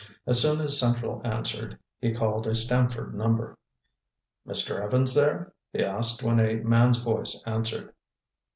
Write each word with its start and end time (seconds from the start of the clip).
As 0.25 0.41
soon 0.41 0.59
as 0.61 0.79
central 0.79 1.21
answered 1.23 1.77
he 1.99 2.11
called 2.11 2.47
a 2.47 2.55
Stamford 2.55 3.13
number. 3.13 3.55
"Mr. 4.47 4.79
Evans 4.81 5.13
there?" 5.13 5.53
he 5.71 5.83
asked 5.83 6.23
when 6.23 6.39
a 6.39 6.55
man's 6.55 6.97
voice 6.97 7.39
answered. 7.45 7.93